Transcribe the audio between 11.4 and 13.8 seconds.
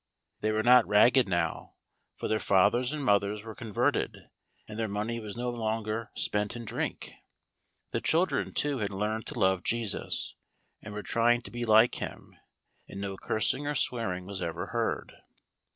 to be like Him, and no cursing or